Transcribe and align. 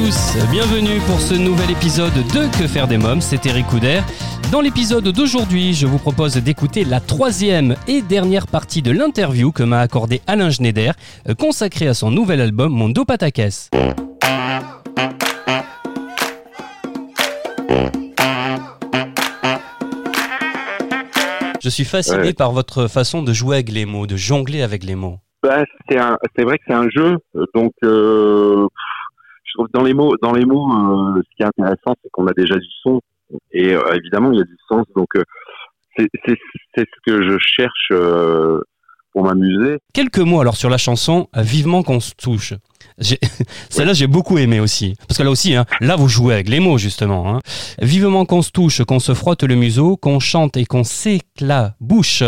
Tous, 0.00 0.38
bienvenue 0.50 0.98
pour 1.06 1.20
ce 1.20 1.34
nouvel 1.34 1.70
épisode 1.70 2.14
de 2.14 2.58
Que 2.58 2.66
faire 2.66 2.88
des 2.88 2.96
mômes, 2.96 3.20
c'est 3.20 3.44
Eric 3.44 3.66
Couder. 3.66 4.00
Dans 4.50 4.62
l'épisode 4.62 5.04
d'aujourd'hui, 5.08 5.74
je 5.74 5.86
vous 5.86 5.98
propose 5.98 6.36
d'écouter 6.36 6.84
la 6.84 7.00
troisième 7.00 7.76
et 7.86 8.00
dernière 8.00 8.46
partie 8.46 8.80
de 8.80 8.92
l'interview 8.92 9.52
que 9.52 9.62
m'a 9.62 9.80
accordé 9.80 10.22
Alain 10.26 10.48
Schneider, 10.50 10.94
euh, 11.28 11.34
consacrée 11.34 11.86
à 11.86 11.92
son 11.94 12.10
nouvel 12.10 12.40
album 12.40 12.72
Mondo 12.72 13.04
Patakès. 13.04 13.68
Je 21.62 21.68
suis 21.68 21.84
fasciné 21.84 22.18
Ouais. 22.28 22.32
par 22.32 22.52
votre 22.52 22.88
façon 22.88 23.22
de 23.22 23.32
jouer 23.32 23.56
avec 23.56 23.68
les 23.70 23.84
mots, 23.84 24.06
de 24.06 24.16
jongler 24.16 24.62
avec 24.62 24.82
les 24.82 24.94
mots. 24.94 25.18
Bah, 25.42 25.64
c'est 25.88 26.42
vrai 26.44 26.58
que 26.58 26.64
c'est 26.66 26.74
un 26.74 26.88
jeu, 26.90 27.16
donc 27.54 27.72
euh, 27.84 28.66
dans 29.72 29.82
les 29.82 29.94
mots, 29.94 30.14
dans 30.22 30.32
les 30.32 30.44
mots, 30.44 30.68
euh, 30.70 31.22
ce 31.22 31.36
qui 31.36 31.42
est 31.42 31.46
intéressant, 31.46 31.94
c'est 32.02 32.10
qu'on 32.12 32.26
a 32.26 32.32
déjà 32.32 32.56
du 32.56 32.68
son 32.82 33.00
et 33.52 33.74
euh, 33.74 33.94
évidemment 33.94 34.32
il 34.32 34.38
y 34.38 34.42
a 34.42 34.44
du 34.44 34.56
sens, 34.68 34.84
donc 34.96 35.08
euh, 35.16 35.22
c'est, 35.96 36.08
ce 36.76 36.82
que 37.06 37.22
je 37.22 37.38
cherche 37.38 37.92
pour 39.12 39.24
m'amuser. 39.24 39.78
Quelques 39.92 40.18
mots 40.18 40.40
alors 40.40 40.56
sur 40.56 40.70
la 40.70 40.78
chanson 40.78 41.28
Vivement 41.36 41.82
qu'on 41.82 42.00
se 42.00 42.14
touche. 42.14 42.54
Celle-là, 43.70 43.92
j'ai 43.92 44.06
beaucoup 44.06 44.38
aimé 44.38 44.60
aussi. 44.60 44.94
Parce 45.08 45.18
que 45.18 45.22
là 45.22 45.30
aussi, 45.30 45.54
hein, 45.54 45.64
là, 45.80 45.96
vous 45.96 46.08
jouez 46.08 46.34
avec 46.34 46.48
les 46.48 46.60
mots, 46.60 46.78
justement. 46.78 47.34
hein. 47.34 47.40
Vivement 47.80 48.24
qu'on 48.24 48.42
se 48.42 48.50
touche, 48.50 48.84
qu'on 48.84 48.98
se 48.98 49.14
frotte 49.14 49.42
le 49.42 49.54
museau, 49.54 49.96
qu'on 49.96 50.20
chante 50.20 50.56
et 50.56 50.66
qu'on 50.66 50.84
s'éclabouche, 50.84 52.22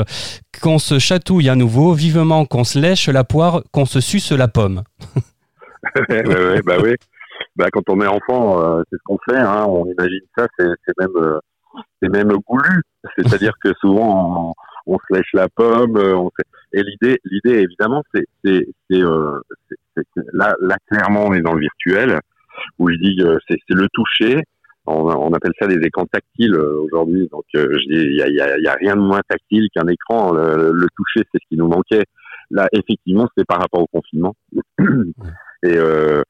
qu'on 0.62 0.78
se 0.78 0.98
chatouille 0.98 1.48
à 1.48 1.56
nouveau, 1.56 1.92
vivement 1.92 2.46
qu'on 2.46 2.64
se 2.64 2.78
lèche 2.78 3.08
la 3.08 3.24
poire, 3.24 3.62
qu'on 3.70 3.84
se 3.84 4.00
suce 4.00 4.32
la 4.32 4.48
pomme. 4.48 4.82
ouais, 6.08 6.26
ouais, 6.26 6.46
ouais, 6.46 6.62
bah 6.62 6.76
oui. 6.82 6.94
Bah 7.56 7.66
quand 7.72 7.88
on 7.90 8.00
est 8.00 8.06
enfant, 8.06 8.60
euh, 8.62 8.82
c'est 8.90 8.96
ce 8.96 9.02
qu'on 9.04 9.18
fait. 9.28 9.36
Hein, 9.38 9.64
on 9.68 9.86
imagine 9.86 10.20
ça, 10.36 10.46
c'est, 10.58 10.66
même, 10.98 11.16
euh, 11.16 11.38
c'est 12.02 12.08
même 12.08 12.32
goulu. 12.48 12.82
C'est-à-dire 13.18 13.52
que 13.62 13.70
souvent 13.80 14.54
on, 14.86 14.94
on 14.94 14.98
se 14.98 15.14
lèche 15.14 15.30
la 15.34 15.48
pomme. 15.48 15.96
euh, 15.96 16.14
On 16.16 16.30
fait- 16.36 16.46
Et 16.78 16.82
l'idée, 16.82 17.18
l'idée 17.24 17.58
évidemment, 17.60 18.02
c'est, 18.14 18.24
euh, 18.92 19.40
là, 20.32 20.54
là 20.60 20.76
clairement, 20.90 21.26
on 21.26 21.34
est 21.34 21.42
dans 21.42 21.52
le 21.54 21.60
virtuel 21.60 22.20
où 22.78 22.88
je 22.90 22.96
dis 22.96 23.16
euh, 23.22 23.38
c'est, 23.48 23.58
le 23.68 23.86
toucher. 23.92 24.42
On, 24.86 24.94
on 25.06 25.32
appelle 25.32 25.52
ça 25.60 25.66
des 25.68 25.78
écrans 25.86 26.06
tactiles 26.06 26.54
euh, 26.54 26.80
aujourd'hui. 26.84 27.28
Donc 27.30 27.44
je 27.54 27.66
dis 27.88 28.00
il 28.02 28.16
y 28.16 28.22
a, 28.22 28.28
y, 28.28 28.40
a, 28.40 28.58
y 28.58 28.66
a 28.66 28.74
rien 28.74 28.96
de 28.96 29.00
moins 29.00 29.20
tactile 29.28 29.68
qu'un 29.74 29.86
écran. 29.88 30.32
Le, 30.32 30.72
le 30.72 30.86
toucher, 30.96 31.26
c'est 31.30 31.38
ce 31.42 31.48
qui 31.48 31.56
nous 31.56 31.68
manquait. 31.68 32.04
Là, 32.50 32.68
effectivement, 32.72 33.28
c'est 33.36 33.46
par 33.46 33.60
rapport 33.60 33.80
au 33.82 33.86
confinement. 33.86 34.34
Et 35.64 35.76
euh, 35.76 36.22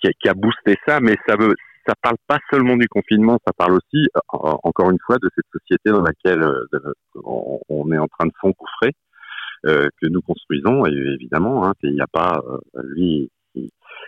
qui, 0.00 0.08
a, 0.08 0.12
qui 0.12 0.28
a 0.28 0.34
boosté 0.34 0.76
ça, 0.86 1.00
mais 1.00 1.16
ça 1.26 1.36
veut, 1.36 1.54
ça 1.86 1.94
parle 2.00 2.16
pas 2.26 2.38
seulement 2.50 2.76
du 2.76 2.86
confinement, 2.88 3.38
ça 3.46 3.52
parle 3.56 3.72
aussi, 3.72 4.08
encore 4.28 4.90
une 4.90 4.98
fois, 5.04 5.16
de 5.22 5.30
cette 5.34 5.46
société 5.52 5.90
dans 5.90 6.02
laquelle 6.02 6.42
euh, 6.42 6.92
on, 7.24 7.90
est 7.92 7.98
en 7.98 8.06
train 8.08 8.26
de 8.26 8.32
s'engouffrer, 8.40 8.92
euh, 9.66 9.88
que 10.00 10.06
nous 10.06 10.20
construisons. 10.20 10.86
Et 10.86 10.92
évidemment, 10.92 11.66
hein, 11.66 11.72
il 11.82 11.94
n'y 11.94 12.00
a 12.00 12.06
pas 12.06 12.40
euh, 12.46 12.82
lui, 12.84 13.30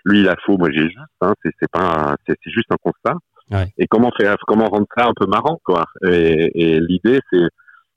lui 0.05 0.20
il 0.20 0.28
a 0.28 0.36
faux, 0.44 0.58
moi 0.58 0.69
j'ai 0.70 0.82
juste. 0.82 0.98
Hein, 1.22 1.32
c'est 1.42 1.70
pas, 1.70 2.16
c'est 2.26 2.36
juste 2.44 2.70
un 2.70 2.76
constat. 2.82 3.16
Ouais. 3.50 3.66
Et 3.78 3.86
comment 3.86 4.12
faire, 4.16 4.36
comment 4.47 4.69
rendre 4.69 4.86
ça 4.97 5.06
un 5.06 5.15
peu 5.16 5.26
marrant, 5.26 5.59
quoi. 5.65 5.86
Et, 6.06 6.75
et 6.75 6.81
l'idée, 6.81 7.20
c'est 7.32 7.48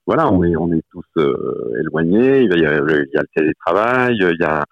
voilà, 0.06 0.30
on 0.30 0.42
est, 0.44 0.56
on 0.56 0.70
est 0.72 0.82
tous 0.90 1.06
euh, 1.16 1.72
éloignés. 1.80 2.42
Il 2.42 2.60
y, 2.60 2.66
a, 2.66 2.74
il 2.74 3.10
y 3.12 3.16
a 3.16 3.22
le 3.22 3.28
télétravail, 3.34 4.16
il 4.18 4.36
y 4.38 4.44
a 4.44 4.64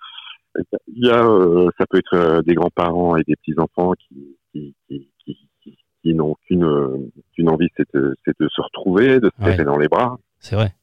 il 0.89 1.07
y 1.07 1.11
a, 1.11 1.25
euh, 1.27 1.69
ça 1.79 1.87
peut 1.89 1.99
être 1.99 2.15
euh, 2.15 2.43
des 2.43 2.55
grands-parents 2.55 3.17
et 3.17 3.23
des 3.27 3.37
petits-enfants 3.37 3.93
qui, 3.95 4.37
qui, 4.53 4.75
qui, 4.89 5.09
qui, 5.25 5.79
qui- 6.03 6.15
n'ont 6.15 6.35
qu'une 6.47 6.65
euh, 6.65 6.97
qu'une 7.35 7.49
envie, 7.49 7.69
c'est 7.77 7.87
de, 7.95 8.15
de 8.27 8.49
se 8.49 8.61
retrouver, 8.61 9.21
de 9.21 9.31
se 9.39 9.45
Ouais. 9.45 9.53
serrer 9.53 9.65
dans 9.65 9.79
les 9.79 9.89
bras, 9.89 10.19
C'est 10.41 10.57
vrai. 10.57 10.75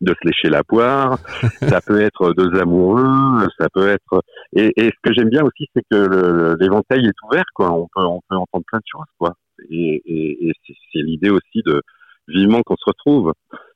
de 0.00 0.12
se 0.12 0.26
lécher 0.28 0.48
la 0.50 0.64
poire. 0.64 1.18
ça 1.60 1.80
peut 1.80 2.00
être 2.00 2.32
deux 2.34 2.54
amoureux, 2.60 3.46
ça 3.58 3.68
peut 3.72 3.88
être. 3.88 4.22
Et, 4.54 4.72
et 4.76 4.86
ce 4.90 4.96
que 5.02 5.12
j'aime 5.14 5.30
bien 5.30 5.44
aussi, 5.44 5.66
c'est 5.74 5.82
que 5.90 6.56
l'éventail 6.60 7.06
est 7.06 7.22
ouvert, 7.28 7.44
quoi. 7.54 7.70
On 7.72 7.86
peut, 7.94 8.02
on 8.04 8.20
peut 8.28 8.36
entendre 8.36 8.64
plein 8.66 8.78
de 8.80 8.84
choses, 8.90 9.06
quoi. 9.18 9.34
Et, 9.70 10.02
et, 10.04 10.48
et 10.48 10.52
c'est 10.92 10.98
l'idée 11.00 11.30
aussi 11.30 11.62
de 11.64 11.80
vivement 12.28 12.60
qu'on 12.62 12.76
se 12.76 12.84
retrouve. 12.86 13.32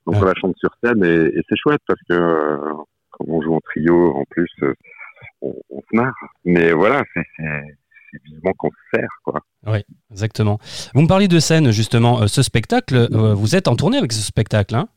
Donc 0.07 0.17
Ouais. 0.17 0.23
on 0.23 0.25
la 0.25 0.35
chante 0.35 0.57
sur 0.59 0.71
scène 0.83 1.05
et, 1.05 1.39
et 1.39 1.43
c'est 1.49 1.57
chouette 1.57 1.81
parce 1.87 2.01
que 2.09 2.15
euh, 2.15 2.57
comme 3.13 3.31
on 3.31 3.41
joue 3.43 3.55
en 3.55 3.61
trio, 3.61 4.13
en 4.17 4.25
plus, 4.29 4.51
euh, 4.63 4.75
on, 5.43 5.55
on 5.71 5.81
se 5.81 5.97
marre. 5.97 6.15
Mais 6.45 6.73
voilà, 6.73 7.03
c'est 7.15 7.23
vivement 8.25 8.53
qu'on 8.59 8.71
se 8.71 8.99
sert, 8.99 9.09
quoi. 9.25 9.41
Exactement. 10.11 10.59
Vous 10.95 11.03
me 11.03 11.07
parlez 11.09 11.29
de 11.29 11.39
scène, 11.39 11.71
justement. 11.71 12.23
Euh, 12.23 12.27
ce 12.27 12.43
spectacle, 12.43 12.95
euh, 12.97 13.35
vous 13.35 13.55
êtes 13.55 13.69
en 13.69 13.77
tournée 13.77 13.99
avec 13.99 14.13
ce 14.13 14.23
spectacle, 14.23 14.75
hein? 14.75 14.89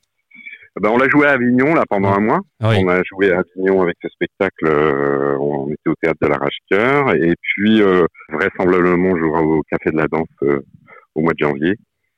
Ben, 0.82 0.90
on 0.90 0.98
l'a 0.98 1.08
joué 1.08 1.28
à 1.28 1.34
Avignon 1.34 1.76
là 1.76 1.84
pendant 1.88 2.12
un 2.12 2.20
mois. 2.20 2.40
Oui. 2.62 2.78
On 2.84 2.88
a 2.90 3.00
joué 3.04 3.32
à 3.32 3.42
Avignon 3.42 3.84
avec 3.84 3.96
ce 4.02 4.08
spectacle. 4.10 4.66
euh, 4.66 5.38
on 5.40 5.68
était 5.70 5.90
au 5.90 5.94
théâtre 6.02 6.18
de 6.24 6.28
l'Arrache-Cœur 6.28 7.14
et 7.14 7.36
puis 7.40 7.80
euh, 7.84 8.06
vraisemblablement 8.32 9.10
on 9.10 9.18
jouera 9.20 9.44
au 9.44 9.62
Café 9.70 9.92
de 9.92 9.98
la 9.98 10.08
Danse 10.08 10.26
euh, 10.42 10.66
au 11.14 11.22
mois 11.22 11.34
de 11.34 11.46
janvier. 11.46 11.76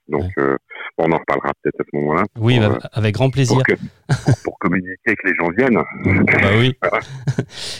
Donc 0.07 0.31
Ouais. 0.37 0.55
Euh, 0.99 1.03
on 1.07 1.11
en 1.11 1.17
reparlera 1.17 1.51
peut-être 1.61 1.81
à 1.81 1.83
ce 1.91 1.97
moment-là. 1.97 2.23
Oui, 2.37 2.59
pour, 2.59 2.69
bah, 2.69 2.79
euh, 2.83 2.87
avec 2.93 3.13
grand 3.15 3.29
plaisir. 3.29 3.55
pour, 3.55 3.63
que- 3.63 3.73
pour- 3.73 4.35
pour 4.43 4.59
communiquer 4.59 4.93
et 5.07 5.15
que 5.15 5.27
les 5.27 5.33
gens 5.35 5.49
viennent. 5.57 5.79
Bah 6.41 6.49
oui. 6.59 6.73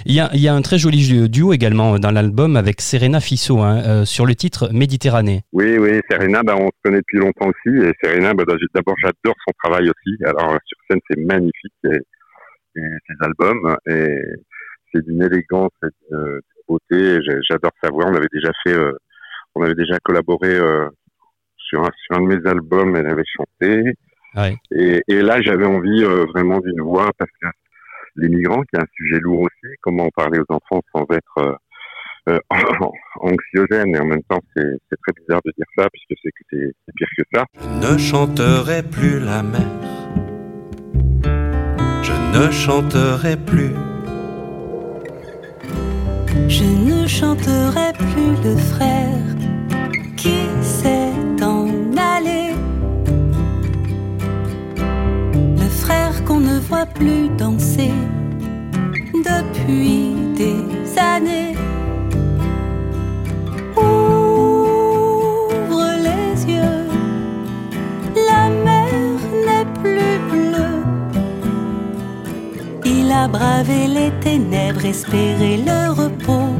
il, 0.06 0.14
y 0.16 0.20
a, 0.20 0.30
il 0.34 0.40
y 0.42 0.48
a 0.48 0.53
un 0.53 0.62
très 0.62 0.78
joli 0.78 1.30
duo 1.30 1.53
également 1.53 1.98
dans 2.00 2.12
l'album 2.12 2.56
avec 2.58 2.81
Serena 2.81 3.20
Fissot 3.20 3.59
hein, 3.62 3.81
euh, 3.86 4.06
sur 4.06 4.26
le 4.26 4.36
titre 4.36 4.70
Méditerranée. 4.74 5.44
Oui, 5.53 5.78
oui, 5.78 6.00
Serena, 6.09 6.44
ben, 6.44 6.56
on 6.56 6.68
se 6.68 6.72
connaît 6.84 6.98
depuis 6.98 7.18
longtemps 7.20 7.48
aussi. 7.48 7.76
Et 7.78 7.92
Serena, 8.03 8.34
ben, 8.34 8.44
d'abord, 8.74 8.96
j'adore 9.02 9.36
son 9.47 9.53
travail 9.64 9.90
aussi. 9.90 10.18
Alors, 10.26 10.58
sur 10.66 10.78
scène, 10.90 11.00
c'est 11.09 11.20
magnifique, 11.20 11.74
et, 11.86 11.97
et 12.78 12.82
ses 13.08 13.26
albums. 13.26 13.76
Et 13.88 14.18
c'est 14.94 15.06
d'une 15.06 15.22
élégance 15.24 15.72
et 15.84 15.88
d'une 16.12 16.40
beauté. 16.68 17.20
J'adore 17.50 17.72
sa 17.84 17.90
voix. 17.90 18.06
On 18.08 18.16
avait 18.16 18.28
déjà 18.32 18.52
fait, 18.64 18.74
euh, 18.74 18.92
on 19.56 19.64
avait 19.64 19.76
déjà 19.76 19.97
collaboré 20.03 20.50
euh, 20.50 20.88
sur, 21.68 21.84
un, 21.84 21.92
sur 22.06 22.18
un 22.18 22.22
de 22.22 22.36
mes 22.36 22.50
albums. 22.50 22.96
Elle 22.96 23.08
avait 23.08 23.24
chanté. 23.26 23.94
Ouais. 24.36 24.58
Et, 24.72 25.02
et 25.08 25.22
là, 25.22 25.42
j'avais 25.42 25.66
envie 25.66 26.03
euh, 26.03 26.26
vraiment 26.34 26.59
d'une 26.59 26.81
voix 26.81 27.12
parce 27.18 27.31
que 27.42 27.48
les 28.18 28.30
migrants, 28.30 28.62
qui 28.64 28.76
est 28.76 28.80
un 28.81 28.88
sujet 28.96 29.20
lourd 29.20 29.42
aussi, 29.42 29.74
comment 29.81 30.09
parler 30.16 30.40
aux 30.40 30.53
enfants 30.53 30.81
sans 30.94 31.06
être 31.12 31.38
euh, 31.38 31.56
euh, 32.30 32.40
anxiogène 33.20 33.96
et 33.96 34.00
en 34.00 34.06
même 34.06 34.24
temps 34.24 34.40
c'est 34.56 34.64
très 34.64 35.14
bizarre 35.22 35.42
de 35.46 35.52
dire 35.56 35.66
ça 35.78 35.88
puisque 35.92 36.20
c'est 36.24 36.31
que 36.31 36.44
c'est 36.50 36.72
c'est 36.86 36.96
pire 36.96 37.08
que 37.18 37.24
ça. 37.34 37.46
Je 37.62 37.94
ne 37.94 37.97
chanterai 37.97 38.84
plus 38.84 39.20
la 39.20 39.44
mer. 39.44 39.62
Je 42.02 42.38
ne 42.38 42.52
chanterai 42.52 43.38
plus. 43.38 43.76
Je 46.47 46.64
ne 46.64 47.08
chanterai 47.08 47.94
plus 47.94 48.44
le 48.44 48.58
frère 48.58 49.44
plus 56.96 57.30
danser 57.38 57.92
depuis 59.14 60.14
des 60.36 60.97
années. 60.97 61.56
Ouvre 63.78 65.08
les 66.08 66.34
yeux, 66.53 66.82
la 68.30 68.50
mer 68.50 68.92
n'est 69.47 69.70
plus 69.82 70.18
bleue. 70.32 70.82
Il 72.86 73.12
a 73.12 73.28
bravé 73.28 73.88
les 73.88 74.12
ténèbres, 74.22 74.86
espéré 74.86 75.58
le 75.58 75.92
repos. 75.92 76.53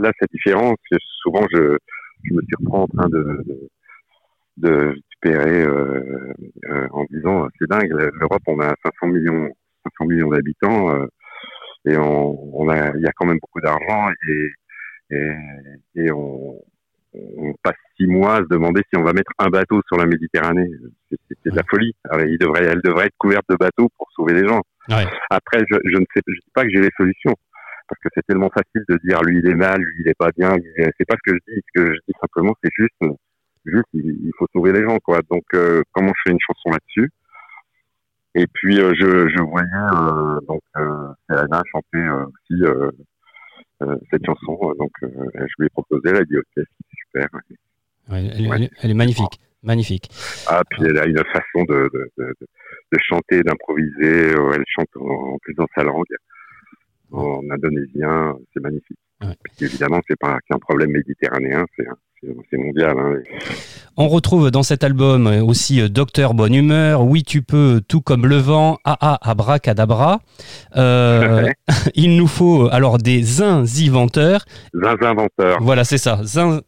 Là 0.00 0.10
c'est 0.18 0.30
différent 0.32 0.74
que 0.90 0.96
souvent 1.22 1.46
je, 1.52 1.76
je 2.24 2.34
me 2.34 2.42
surprends 2.48 2.82
en 2.82 2.88
train 2.88 3.08
de, 3.08 3.22
de 4.56 4.94
récupérer 5.22 5.62
euh, 5.62 6.32
euh, 6.70 6.86
en 6.92 7.04
disant 7.10 7.48
c'est 7.58 7.68
dingue 7.68 7.90
l'Europe 7.90 8.42
on 8.46 8.60
a 8.60 8.74
500 8.84 9.06
millions 9.08 9.48
500 9.98 10.04
millions 10.06 10.30
d'habitants 10.30 10.94
euh, 10.94 11.06
et 11.86 11.96
on, 11.96 12.60
on 12.60 12.68
a 12.68 12.94
il 12.96 13.02
y 13.02 13.06
a 13.06 13.12
quand 13.16 13.26
même 13.26 13.38
beaucoup 13.40 13.60
d'argent 13.60 14.10
et 14.28 14.50
et, 15.10 15.32
et 15.96 16.10
on 16.12 16.60
on 17.14 17.54
passe 17.62 17.76
six 17.96 18.06
mois 18.06 18.36
à 18.36 18.38
se 18.38 18.48
demander 18.48 18.82
si 18.90 18.98
on 18.98 19.04
va 19.04 19.12
mettre 19.12 19.30
un 19.38 19.48
bateau 19.48 19.80
sur 19.86 19.96
la 19.96 20.06
Méditerranée. 20.06 20.68
C'est 21.10 21.50
de 21.50 21.56
la 21.56 21.62
folie. 21.70 21.94
Alors, 22.10 22.26
il 22.26 22.38
devrait, 22.38 22.64
elle 22.64 22.80
devrait 22.82 23.06
être 23.06 23.16
couverte 23.18 23.44
de 23.48 23.56
bateaux 23.56 23.88
pour 23.96 24.08
sauver 24.16 24.34
les 24.34 24.48
gens. 24.48 24.62
Ouais. 24.88 25.06
Après, 25.30 25.60
je, 25.70 25.76
je 25.84 25.96
ne 25.96 26.04
sais, 26.12 26.20
je 26.26 26.32
dis 26.34 26.50
pas 26.52 26.64
que 26.64 26.70
j'ai 26.70 26.80
les 26.80 26.90
solutions, 26.96 27.34
parce 27.88 28.00
que 28.02 28.08
c'est 28.14 28.26
tellement 28.26 28.50
facile 28.50 28.84
de 28.88 28.98
dire 29.04 29.22
lui 29.22 29.38
il 29.38 29.48
est 29.48 29.54
mal, 29.54 29.80
lui 29.80 29.94
il 30.00 30.08
est 30.08 30.18
pas 30.18 30.30
bien. 30.36 30.50
euh, 30.54 30.90
C'est 30.98 31.06
pas 31.06 31.14
ce 31.24 31.30
que 31.30 31.36
je 31.36 31.52
dis. 31.52 31.60
Ce 31.74 31.80
que 31.82 31.86
je 31.94 31.98
dis 32.08 32.14
simplement, 32.20 32.54
c'est 32.62 32.70
juste, 32.76 32.94
euh, 33.02 33.12
juste, 33.66 33.86
il, 33.94 34.04
il 34.06 34.30
faut 34.38 34.46
sauver 34.52 34.72
les 34.72 34.82
gens, 34.82 34.98
quoi. 34.98 35.20
Donc, 35.30 35.44
euh, 35.54 35.82
comment 35.92 36.12
je 36.16 36.20
fais 36.24 36.32
une 36.32 36.40
chanson 36.40 36.70
là-dessus 36.70 37.10
Et 38.34 38.46
puis, 38.46 38.78
euh, 38.80 38.92
je, 38.98 39.28
je 39.28 39.42
voyais 39.42 39.66
euh, 39.92 40.40
donc 40.48 40.62
euh, 40.76 41.12
Anna 41.28 41.62
chanter 41.72 41.98
euh, 41.98 42.24
aussi 42.26 42.62
euh, 42.64 42.90
euh, 43.82 43.96
cette 44.10 44.24
chanson, 44.26 44.58
donc 44.78 44.92
euh, 45.02 45.08
je 45.34 45.54
lui 45.58 45.66
ai 45.66 45.70
proposé, 45.70 46.02
elle 46.06 46.16
a 46.16 46.24
dit 46.24 46.36
ok, 46.38 46.44
c'est 46.56 46.64
super. 46.96 47.26
Ouais, 48.10 48.24
elle, 48.36 48.46
Ouais. 48.48 48.56
elle- 48.62 48.70
elle 48.82 48.90
est 48.90 48.94
magnifique. 48.94 49.40
Magnifique. 49.62 50.10
Ah, 50.46 50.62
puis 50.68 50.82
elle 50.84 50.98
a 50.98 51.06
une 51.06 51.16
façon 51.32 51.64
de, 51.66 51.88
de, 51.94 52.10
de, 52.18 52.34
de- 52.92 52.98
chanter, 52.98 53.42
d'improviser. 53.42 54.32
Elle 54.32 54.64
chante 54.66 54.88
en, 54.96 55.06
en 55.34 55.38
plus 55.38 55.54
dans 55.54 55.66
sa 55.74 55.84
langue, 55.84 56.04
en 57.12 57.40
indonésien. 57.50 58.36
C'est 58.52 58.60
magnifique. 58.62 58.98
Ouais. 59.22 59.34
Évidemment, 59.60 60.00
c'est 60.08 60.18
pas 60.18 60.38
qu'un 60.48 60.58
problème 60.58 60.90
méditerranéen, 60.90 61.64
c'est 61.76 62.56
mondial. 62.56 62.94
Hein. 62.98 63.14
On 63.96 64.08
retrouve 64.08 64.50
dans 64.50 64.62
cet 64.62 64.82
album 64.82 65.26
euh, 65.26 65.42
aussi 65.42 65.80
euh, 65.80 65.88
Docteur 65.88 66.32
Bonne 66.34 66.54
Humeur, 66.54 67.04
Oui 67.04 67.22
tu 67.22 67.42
peux, 67.42 67.80
tout 67.86 68.00
comme 68.00 68.26
le 68.26 68.36
vent, 68.36 68.78
AA 68.84 69.18
Abracadabra. 69.22 70.20
Euh, 70.76 71.48
il 71.94 72.16
nous 72.16 72.26
faut 72.26 72.68
alors 72.72 72.98
des 72.98 73.42
inventeurs. 73.42 74.40
Zinzin 74.74 75.10
inventeurs. 75.10 75.58
Voilà, 75.60 75.84
c'est 75.84 75.98
ça. 75.98 76.20
Zin, 76.24 76.60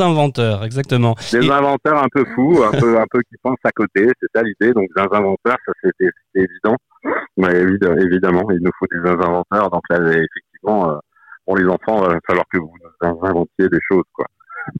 inventeurs, 0.00 0.64
exactement. 0.64 1.14
Des 1.32 1.46
Et- 1.46 1.50
inventeurs 1.50 2.02
un 2.02 2.08
peu 2.12 2.24
fous, 2.34 2.62
un 2.64 2.78
peu, 2.78 2.98
un 2.98 3.06
peu 3.10 3.20
qui 3.22 3.36
pensent 3.42 3.56
à 3.64 3.70
côté. 3.70 4.08
C'est 4.20 4.28
ça 4.34 4.42
l'idée. 4.42 4.72
Donc, 4.72 4.88
des 4.96 5.02
inventeurs, 5.02 5.56
ça 5.64 5.72
c'était 5.82 6.10
évident. 6.34 6.76
Mais 7.36 7.48
évid- 7.48 8.02
évidemment, 8.04 8.44
il 8.50 8.60
nous 8.62 8.70
faut 8.78 8.86
des 8.90 9.08
inventeurs. 9.08 9.70
Donc 9.70 9.82
là, 9.90 9.98
effectivement, 10.00 10.90
euh, 10.90 10.96
pour 11.44 11.56
les 11.56 11.66
enfants, 11.66 12.04
il 12.04 12.14
va 12.14 12.20
falloir 12.26 12.46
que 12.50 12.58
vous 12.58 12.72
inventiez 13.00 13.68
des 13.68 13.80
choses, 13.88 14.04
quoi. 14.12 14.26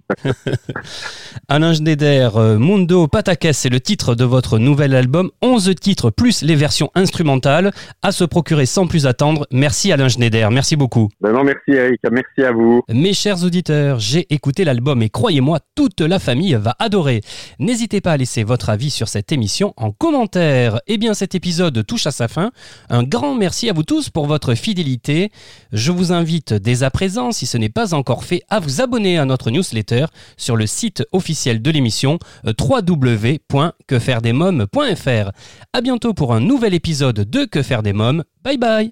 Alain 1.48 1.74
Schneider, 1.74 2.36
euh, 2.36 2.58
Mundo 2.58 3.06
Patakes, 3.08 3.48
c'est 3.52 3.68
le 3.68 3.80
titre 3.80 4.14
de 4.14 4.24
votre 4.24 4.58
nouvel 4.58 4.94
album. 4.94 5.30
11 5.42 5.74
titres 5.80 6.10
plus 6.10 6.42
les 6.42 6.54
versions 6.54 6.90
instrumentales 6.94 7.72
à 8.02 8.12
se 8.12 8.24
procurer 8.24 8.66
sans 8.66 8.86
plus 8.86 9.06
attendre. 9.06 9.46
Merci 9.50 9.92
Alain 9.92 10.08
Schneider, 10.08 10.50
merci 10.50 10.76
beaucoup. 10.76 11.08
Ben 11.20 11.32
non, 11.32 11.44
merci 11.44 11.70
Eric, 11.70 12.00
merci 12.10 12.42
à 12.42 12.52
vous. 12.52 12.82
Mes 12.88 13.14
chers 13.14 13.44
auditeurs, 13.44 13.98
j'ai 13.98 14.26
écouté 14.32 14.64
l'album 14.64 15.02
et 15.02 15.08
croyez-moi, 15.08 15.60
toute 15.74 16.00
la 16.00 16.18
famille 16.18 16.54
va 16.54 16.74
adorer. 16.78 17.22
N'hésitez 17.58 18.00
pas 18.00 18.12
à 18.12 18.16
laisser 18.16 18.44
votre 18.44 18.70
avis 18.70 18.90
sur 18.90 19.08
cette 19.08 19.32
émission 19.32 19.74
en 19.76 19.90
commentaire. 19.90 20.80
Eh 20.86 20.98
bien, 20.98 21.14
cet 21.14 21.34
épisode 21.34 21.84
touche 21.86 22.06
à 22.06 22.10
sa 22.10 22.28
fin. 22.28 22.50
Un 22.90 23.02
grand 23.02 23.34
merci 23.34 23.70
à 23.70 23.72
vous 23.72 23.84
tous 23.84 24.10
pour 24.10 24.26
votre 24.26 24.54
fidélité. 24.54 25.30
Je 25.72 25.92
vous 25.92 26.12
invite 26.12 26.52
dès 26.52 26.82
à 26.82 26.90
présent, 26.90 27.32
si 27.32 27.46
ce 27.46 27.58
n'est 27.58 27.68
pas 27.68 27.94
encore 27.94 28.24
fait, 28.24 28.42
à 28.50 28.60
vous 28.60 28.80
abonner 28.80 29.18
à 29.18 29.24
notre 29.24 29.50
newsletter 29.50 29.93
sur 30.36 30.56
le 30.56 30.66
site 30.66 31.04
officiel 31.12 31.62
de 31.62 31.70
l'émission 31.70 32.18
euh, 32.46 32.52
www.quefairedesmoms.fr. 32.58 35.30
À 35.72 35.80
bientôt 35.80 36.12
pour 36.14 36.34
un 36.34 36.40
nouvel 36.40 36.74
épisode 36.74 37.20
de 37.20 37.44
Que 37.44 37.62
faire 37.62 37.82
des 37.82 37.92
mômes. 37.92 38.24
Bye 38.42 38.58
bye. 38.58 38.90